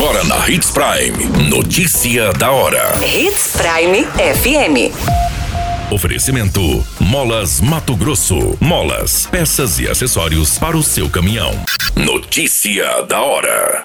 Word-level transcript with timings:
Agora 0.00 0.22
na 0.22 0.48
Hits 0.48 0.70
Prime. 0.70 1.50
Notícia 1.50 2.32
da 2.32 2.52
hora. 2.52 2.94
Hits 3.04 3.56
Prime 3.56 4.04
FM. 4.04 4.94
Oferecimento: 5.92 6.86
Molas 7.00 7.60
Mato 7.60 7.96
Grosso. 7.96 8.56
Molas, 8.60 9.26
peças 9.26 9.80
e 9.80 9.88
acessórios 9.88 10.56
para 10.56 10.76
o 10.76 10.84
seu 10.84 11.10
caminhão. 11.10 11.50
Notícia 11.96 13.02
da 13.08 13.20
hora. 13.20 13.84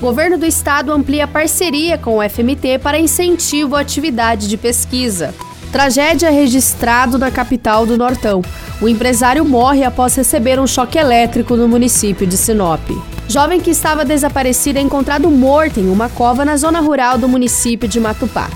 Governo 0.00 0.36
do 0.36 0.44
Estado 0.44 0.90
amplia 0.90 1.28
parceria 1.28 1.96
com 1.96 2.18
o 2.18 2.28
FMT 2.28 2.80
para 2.82 2.98
incentivo 2.98 3.76
à 3.76 3.80
atividade 3.80 4.48
de 4.48 4.56
pesquisa. 4.56 5.32
Tragédia 5.72 6.30
registrado 6.30 7.16
na 7.16 7.30
capital 7.30 7.86
do 7.86 7.96
Nortão. 7.96 8.42
O 8.80 8.88
empresário 8.88 9.44
morre 9.44 9.84
após 9.84 10.14
receber 10.16 10.58
um 10.58 10.66
choque 10.66 10.98
elétrico 10.98 11.56
no 11.56 11.68
município 11.68 12.26
de 12.26 12.36
Sinop. 12.36 12.80
Jovem 13.28 13.60
que 13.60 13.70
estava 13.70 14.04
desaparecido 14.04 14.80
é 14.80 14.82
encontrado 14.82 15.30
morto 15.30 15.78
em 15.78 15.88
uma 15.88 16.08
cova 16.08 16.44
na 16.44 16.56
zona 16.56 16.80
rural 16.80 17.16
do 17.16 17.28
município 17.28 17.88
de 17.88 18.00
Matupá. 18.00 18.50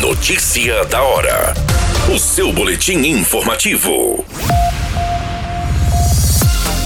Notícia 0.00 0.84
da 0.86 1.02
hora. 1.02 1.54
O 2.12 2.18
seu 2.18 2.52
boletim 2.52 2.98
informativo. 3.06 4.24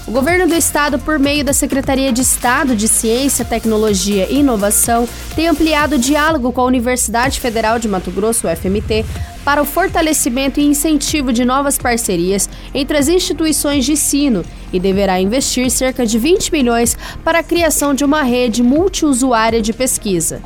O 0.08 0.10
governo 0.10 0.46
do 0.46 0.54
estado, 0.54 0.98
por 0.98 1.18
meio 1.18 1.44
da 1.44 1.52
Secretaria 1.52 2.10
de 2.10 2.22
Estado 2.22 2.74
de 2.74 2.88
Ciência, 2.88 3.44
Tecnologia 3.44 4.26
e 4.30 4.38
Inovação, 4.38 5.06
tem 5.36 5.46
ampliado 5.46 5.96
o 5.96 5.98
diálogo 5.98 6.50
com 6.50 6.62
a 6.62 6.64
Universidade 6.64 7.38
Federal 7.38 7.78
de 7.78 7.88
Mato 7.88 8.10
Grosso, 8.10 8.48
UFMT, 8.48 9.04
para 9.44 9.60
o 9.60 9.66
fortalecimento 9.66 10.60
e 10.60 10.64
incentivo 10.64 11.30
de 11.30 11.44
novas 11.44 11.76
parcerias 11.76 12.48
entre 12.72 12.96
as 12.96 13.06
instituições 13.06 13.84
de 13.84 13.92
ensino 13.92 14.46
e 14.72 14.80
deverá 14.80 15.20
investir 15.20 15.70
cerca 15.70 16.06
de 16.06 16.18
20 16.18 16.52
milhões 16.52 16.96
para 17.22 17.40
a 17.40 17.42
criação 17.42 17.92
de 17.92 18.02
uma 18.02 18.22
rede 18.22 18.62
multiusuária 18.62 19.60
de 19.60 19.74
pesquisa. 19.74 20.40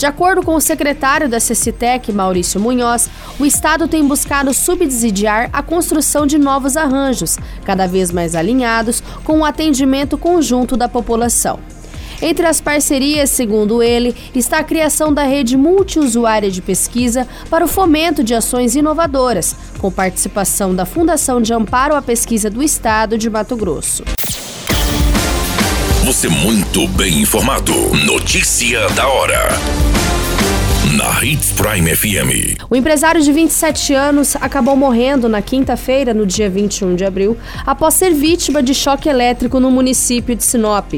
De 0.00 0.06
acordo 0.06 0.42
com 0.42 0.54
o 0.54 0.60
secretário 0.62 1.28
da 1.28 1.38
CCTEC, 1.38 2.10
Maurício 2.10 2.58
Munhoz, 2.58 3.10
o 3.38 3.44
Estado 3.44 3.86
tem 3.86 4.02
buscado 4.02 4.54
subsidiar 4.54 5.50
a 5.52 5.62
construção 5.62 6.26
de 6.26 6.38
novos 6.38 6.74
arranjos, 6.74 7.36
cada 7.66 7.86
vez 7.86 8.10
mais 8.10 8.34
alinhados 8.34 9.02
com 9.24 9.40
o 9.40 9.44
atendimento 9.44 10.16
conjunto 10.16 10.74
da 10.74 10.88
população. 10.88 11.60
Entre 12.22 12.46
as 12.46 12.62
parcerias, 12.62 13.28
segundo 13.28 13.82
ele, 13.82 14.16
está 14.34 14.60
a 14.60 14.64
criação 14.64 15.12
da 15.12 15.24
rede 15.24 15.54
multiusuária 15.54 16.50
de 16.50 16.62
pesquisa 16.62 17.28
para 17.50 17.66
o 17.66 17.68
fomento 17.68 18.24
de 18.24 18.34
ações 18.34 18.74
inovadoras, 18.74 19.54
com 19.78 19.92
participação 19.92 20.74
da 20.74 20.86
Fundação 20.86 21.42
de 21.42 21.52
Amparo 21.52 21.94
à 21.94 22.00
Pesquisa 22.00 22.48
do 22.48 22.62
Estado 22.62 23.18
de 23.18 23.28
Mato 23.28 23.54
Grosso. 23.54 24.02
Você 26.10 26.28
muito 26.28 26.88
bem 26.88 27.20
informado. 27.20 27.72
Notícia 28.04 28.88
da 28.96 29.06
hora. 29.06 29.48
Na 30.96 31.24
Hits 31.24 31.52
Prime 31.52 31.94
FM. 31.94 32.60
O 32.68 32.74
empresário 32.74 33.22
de 33.22 33.32
27 33.32 33.94
anos 33.94 34.34
acabou 34.34 34.74
morrendo 34.74 35.28
na 35.28 35.40
quinta-feira, 35.40 36.12
no 36.12 36.26
dia 36.26 36.50
21 36.50 36.96
de 36.96 37.04
abril, 37.04 37.38
após 37.64 37.94
ser 37.94 38.12
vítima 38.12 38.60
de 38.60 38.74
choque 38.74 39.08
elétrico 39.08 39.60
no 39.60 39.70
município 39.70 40.34
de 40.34 40.42
Sinop. 40.42 40.94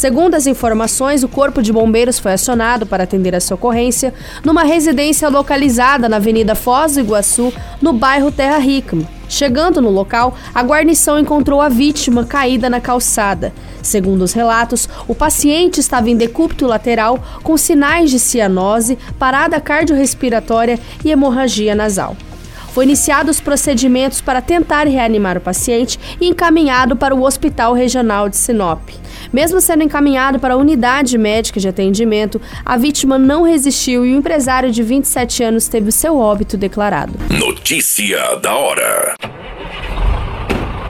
Segundo 0.00 0.34
as 0.34 0.46
informações, 0.46 1.22
o 1.22 1.28
Corpo 1.28 1.60
de 1.60 1.74
Bombeiros 1.74 2.18
foi 2.18 2.32
acionado 2.32 2.86
para 2.86 3.04
atender 3.04 3.34
essa 3.34 3.54
ocorrência 3.54 4.14
numa 4.42 4.62
residência 4.62 5.28
localizada 5.28 6.08
na 6.08 6.16
Avenida 6.16 6.54
Foz 6.54 6.94
do 6.94 7.00
Iguaçu, 7.00 7.52
no 7.82 7.92
bairro 7.92 8.32
Terra 8.32 8.56
Rica. 8.56 8.96
Chegando 9.28 9.78
no 9.78 9.90
local, 9.90 10.34
a 10.54 10.62
guarnição 10.62 11.18
encontrou 11.18 11.60
a 11.60 11.68
vítima 11.68 12.24
caída 12.24 12.70
na 12.70 12.80
calçada. 12.80 13.52
Segundo 13.82 14.22
os 14.22 14.32
relatos, 14.32 14.88
o 15.06 15.14
paciente 15.14 15.80
estava 15.80 16.08
em 16.08 16.16
decúbito 16.16 16.66
lateral 16.66 17.22
com 17.42 17.54
sinais 17.58 18.10
de 18.10 18.18
cianose, 18.18 18.96
parada 19.18 19.60
cardiorrespiratória 19.60 20.78
e 21.04 21.10
hemorragia 21.10 21.74
nasal. 21.74 22.16
Foi 22.72 22.84
iniciado 22.84 23.30
os 23.30 23.40
procedimentos 23.40 24.20
para 24.20 24.40
tentar 24.40 24.86
reanimar 24.86 25.36
o 25.36 25.40
paciente 25.40 25.98
e 26.20 26.28
encaminhado 26.28 26.96
para 26.96 27.14
o 27.14 27.24
Hospital 27.24 27.74
Regional 27.74 28.28
de 28.28 28.36
Sinop. 28.36 28.88
Mesmo 29.32 29.60
sendo 29.60 29.82
encaminhado 29.82 30.38
para 30.38 30.54
a 30.54 30.56
unidade 30.56 31.16
médica 31.16 31.60
de 31.60 31.68
atendimento, 31.68 32.40
a 32.64 32.76
vítima 32.76 33.18
não 33.18 33.42
resistiu 33.42 34.04
e 34.04 34.12
o 34.12 34.16
empresário 34.16 34.70
de 34.70 34.82
27 34.82 35.42
anos 35.42 35.68
teve 35.68 35.88
o 35.88 35.92
seu 35.92 36.16
óbito 36.18 36.56
declarado. 36.56 37.12
Notícia 37.30 38.36
da 38.36 38.54
hora. 38.54 39.14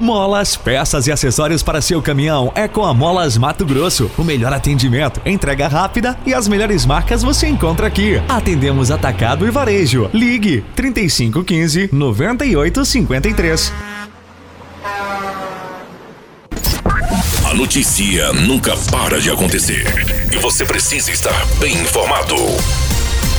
Molas, 0.01 0.57
peças 0.57 1.07
e 1.07 1.13
acessórios 1.13 1.63
para 1.63 1.83
seu 1.83 2.01
caminhão 2.01 2.51
é 2.55 2.67
com 2.67 2.87
a 2.87 2.95
Molas 2.95 3.37
Mato 3.37 3.67
Grosso. 3.67 4.11
O 4.17 4.25
melhor 4.25 4.51
atendimento, 4.51 5.21
entrega 5.27 5.69
rápida 5.69 6.19
e 6.25 6.33
as 6.33 6.49
melhores 6.49 6.87
marcas 6.87 7.23
você 7.23 7.47
encontra 7.47 7.87
aqui. 7.87 8.15
Atendemos 8.27 8.91
atacado 8.91 9.47
e 9.47 9.51
varejo. 9.51 10.09
Ligue 10.15 10.65
3515 10.75 11.91
9853. 11.93 13.90
A 17.51 17.55
notícia 17.55 18.33
nunca 18.33 18.77
para 18.93 19.21
de 19.21 19.29
acontecer 19.29 19.85
e 20.33 20.39
você 20.39 20.65
precisa 20.65 21.11
estar 21.11 21.45
bem 21.59 21.73
informado. 21.73 22.37